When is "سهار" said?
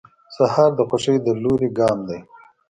0.35-0.71